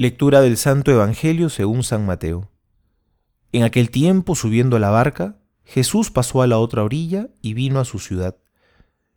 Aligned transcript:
Lectura 0.00 0.42
del 0.42 0.56
Santo 0.56 0.92
Evangelio 0.92 1.48
según 1.48 1.82
San 1.82 2.06
Mateo. 2.06 2.52
En 3.50 3.64
aquel 3.64 3.90
tiempo, 3.90 4.36
subiendo 4.36 4.76
a 4.76 4.78
la 4.78 4.90
barca, 4.90 5.40
Jesús 5.64 6.12
pasó 6.12 6.40
a 6.40 6.46
la 6.46 6.58
otra 6.58 6.84
orilla 6.84 7.30
y 7.42 7.54
vino 7.54 7.80
a 7.80 7.84
su 7.84 7.98
ciudad. 7.98 8.36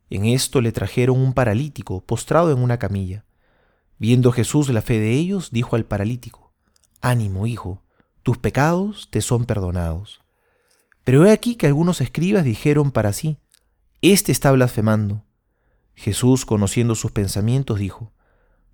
En 0.09 0.25
esto 0.25 0.59
le 0.59 0.71
trajeron 0.71 1.19
un 1.19 1.33
paralítico 1.33 2.03
postrado 2.03 2.51
en 2.51 2.57
una 2.57 2.79
camilla. 2.79 3.25
Viendo 3.99 4.31
Jesús 4.31 4.69
la 4.69 4.81
fe 4.81 4.99
de 4.99 5.11
ellos, 5.11 5.51
dijo 5.51 5.75
al 5.75 5.85
paralítico, 5.85 6.51
Ánimo, 6.99 7.45
hijo, 7.45 7.83
tus 8.23 8.39
pecados 8.39 9.07
te 9.11 9.21
son 9.21 9.45
perdonados. 9.45 10.21
Pero 11.03 11.27
he 11.27 11.31
aquí 11.31 11.57
que 11.57 11.67
algunos 11.67 12.01
escribas 12.01 12.43
dijeron 12.43 12.89
para 12.89 13.13
sí, 13.13 13.37
Este 14.01 14.31
está 14.31 14.51
blasfemando. 14.51 15.25
Jesús, 15.93 16.43
conociendo 16.43 16.95
sus 16.95 17.11
pensamientos, 17.11 17.77
dijo, 17.77 18.13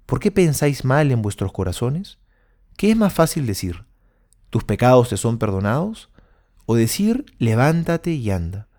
¿Por 0.07 0.21
qué 0.21 0.31
pensáis 0.31 0.85
mal 0.85 1.11
en 1.11 1.21
vuestros 1.21 1.51
corazones? 1.51 2.17
¿Qué 2.77 2.91
es 2.91 2.97
más 2.97 3.11
fácil 3.11 3.45
decir? 3.45 3.83
¿Tus 4.49 4.63
pecados 4.63 5.09
te 5.09 5.17
son 5.17 5.37
perdonados? 5.37 6.09
¿O 6.65 6.75
decir, 6.75 7.25
levántate 7.39 8.11
y 8.13 8.31
anda? 8.31 8.69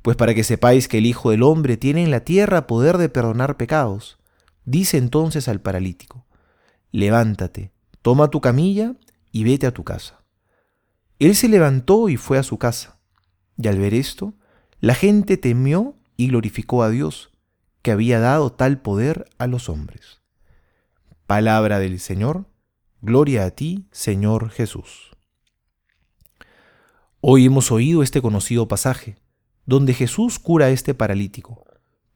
Pues 0.00 0.16
para 0.16 0.32
que 0.32 0.44
sepáis 0.44 0.86
que 0.86 0.98
el 0.98 1.06
Hijo 1.06 1.32
del 1.32 1.42
Hombre 1.42 1.76
tiene 1.76 2.04
en 2.04 2.12
la 2.12 2.20
tierra 2.20 2.68
poder 2.68 2.98
de 2.98 3.08
perdonar 3.08 3.56
pecados, 3.56 4.16
dice 4.64 4.96
entonces 4.96 5.48
al 5.48 5.60
paralítico, 5.60 6.24
levántate, 6.92 7.72
toma 8.00 8.30
tu 8.30 8.40
camilla 8.40 8.94
y 9.32 9.42
vete 9.42 9.66
a 9.66 9.74
tu 9.74 9.82
casa. 9.82 10.22
Él 11.18 11.34
se 11.34 11.48
levantó 11.48 12.08
y 12.08 12.16
fue 12.16 12.38
a 12.38 12.44
su 12.44 12.58
casa. 12.58 13.00
Y 13.56 13.66
al 13.66 13.78
ver 13.78 13.92
esto, 13.92 14.34
la 14.78 14.94
gente 14.94 15.36
temió 15.36 15.96
y 16.16 16.28
glorificó 16.28 16.84
a 16.84 16.90
Dios, 16.90 17.32
que 17.82 17.90
había 17.90 18.20
dado 18.20 18.52
tal 18.52 18.80
poder 18.80 19.24
a 19.38 19.48
los 19.48 19.68
hombres. 19.68 20.23
Palabra 21.26 21.78
del 21.78 22.00
Señor, 22.00 22.44
gloria 23.00 23.46
a 23.46 23.50
ti, 23.50 23.88
Señor 23.92 24.50
Jesús. 24.50 25.16
Hoy 27.22 27.46
hemos 27.46 27.72
oído 27.72 28.02
este 28.02 28.20
conocido 28.20 28.68
pasaje, 28.68 29.16
donde 29.64 29.94
Jesús 29.94 30.38
cura 30.38 30.66
a 30.66 30.68
este 30.68 30.92
paralítico, 30.92 31.64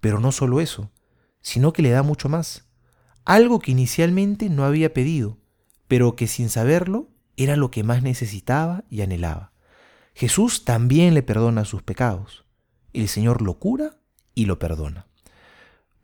pero 0.03 0.21
no 0.21 0.31
solo 0.31 0.61
eso, 0.61 0.91
sino 1.41 1.73
que 1.73 1.81
le 1.81 1.89
da 1.89 2.03
mucho 2.03 2.29
más, 2.29 2.67
algo 3.25 3.61
que 3.61 3.71
inicialmente 3.71 4.51
no 4.51 4.67
había 4.67 4.93
pedido, 4.93 5.39
pero 5.87 6.15
que 6.15 6.27
sin 6.27 6.51
saberlo 6.51 7.09
era 7.39 7.57
lo 7.57 7.71
que 7.71 7.85
más 7.85 8.03
necesitaba 8.03 8.85
y 8.91 9.01
anhelaba. 9.01 9.53
Jesús 10.13 10.67
también 10.67 11.15
le 11.15 11.23
perdona 11.23 11.65
sus 11.65 11.83
pecados. 11.83 12.45
El 12.93 13.09
Señor 13.09 13.41
lo 13.41 13.59
cura 13.59 14.03
y 14.35 14.45
lo 14.45 14.59
perdona. 14.59 15.08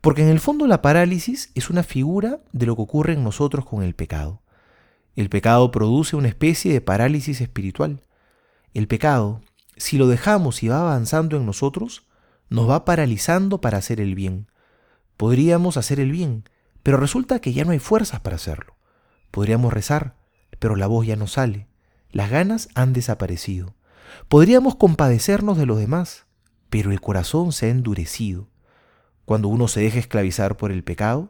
Porque 0.05 0.21
en 0.21 0.29
el 0.29 0.39
fondo 0.39 0.67
la 0.67 0.83
parálisis 0.83 1.49
es 1.55 1.71
una 1.71 1.81
figura 1.81 2.39
de 2.51 2.67
lo 2.67 2.75
que 2.75 2.83
ocurre 2.83 3.13
en 3.13 3.23
nosotros 3.23 3.65
con 3.65 3.81
el 3.81 3.95
pecado. 3.95 4.43
El 5.15 5.29
pecado 5.29 5.71
produce 5.71 6.15
una 6.15 6.27
especie 6.27 6.71
de 6.71 6.79
parálisis 6.79 7.41
espiritual. 7.41 8.03
El 8.75 8.87
pecado, 8.87 9.41
si 9.77 9.97
lo 9.97 10.05
dejamos 10.05 10.61
y 10.61 10.67
va 10.67 10.81
avanzando 10.81 11.37
en 11.37 11.47
nosotros, 11.47 12.05
nos 12.49 12.69
va 12.69 12.85
paralizando 12.85 13.61
para 13.61 13.79
hacer 13.79 13.99
el 13.99 14.13
bien. 14.13 14.45
Podríamos 15.17 15.75
hacer 15.75 15.99
el 15.99 16.11
bien, 16.11 16.43
pero 16.83 16.97
resulta 16.97 17.39
que 17.39 17.53
ya 17.53 17.65
no 17.65 17.71
hay 17.71 17.79
fuerzas 17.79 18.19
para 18.19 18.35
hacerlo. 18.35 18.75
Podríamos 19.31 19.73
rezar, 19.73 20.17
pero 20.59 20.75
la 20.75 20.85
voz 20.85 21.07
ya 21.07 21.15
no 21.15 21.25
sale. 21.25 21.67
Las 22.11 22.29
ganas 22.29 22.69
han 22.75 22.93
desaparecido. 22.93 23.73
Podríamos 24.27 24.75
compadecernos 24.75 25.57
de 25.57 25.65
los 25.65 25.79
demás, 25.79 26.27
pero 26.69 26.91
el 26.91 27.01
corazón 27.01 27.51
se 27.53 27.65
ha 27.65 27.69
endurecido. 27.69 28.49
Cuando 29.25 29.47
uno 29.47 29.67
se 29.67 29.81
deja 29.81 29.99
esclavizar 29.99 30.55
por 30.55 30.71
el 30.71 30.83
pecado, 30.83 31.29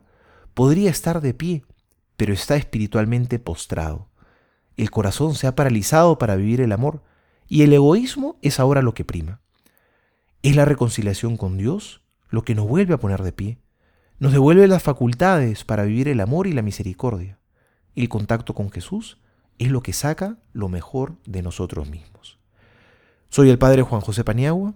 podría 0.54 0.90
estar 0.90 1.22
de 1.22 1.34
pie, 1.34 1.64
pero 2.18 2.34
está 2.34 2.56
espiritualmente 2.56 3.40
postrado. 3.40 4.10
El 4.78 4.92
corazón 4.92 5.36
se 5.36 5.48
ha 5.48 5.56
paralizado 5.56 6.18
para 6.18 6.36
vivir 6.36 6.62
el 6.62 6.74
amor 6.74 7.02
y 7.48 7.64
el 7.64 7.74
egoísmo 7.74 8.38
es 8.42 8.60
ahora 8.60 8.82
lo 8.82 8.94
que 8.94 9.06
prima. 9.06 9.42
Es 10.44 10.56
la 10.56 10.66
reconciliación 10.66 11.38
con 11.38 11.58
Dios 11.58 12.02
lo 12.30 12.44
que 12.44 12.56
nos 12.56 12.68
vuelve 12.68 12.94
a 12.94 13.00
poner 13.00 13.24
de 13.24 13.32
pie. 13.32 13.60
Nos 14.20 14.34
devuelve 14.34 14.68
las 14.68 14.84
facultades 14.84 15.64
para 15.64 15.84
vivir 15.84 16.08
el 16.08 16.20
amor 16.20 16.48
y 16.48 16.54
la 16.54 16.62
misericordia. 16.62 17.40
El 17.96 18.10
contacto 18.10 18.54
con 18.54 18.72
Jesús 18.72 19.18
es 19.58 19.70
lo 19.72 19.82
que 19.82 19.94
saca 19.94 20.38
lo 20.52 20.68
mejor 20.68 21.16
de 21.26 21.42
nosotros 21.42 21.90
mismos. 21.90 22.38
Soy 23.30 23.50
el 23.50 23.58
Padre 23.58 23.84
Juan 23.84 24.02
José 24.02 24.24
Paniagua 24.24 24.76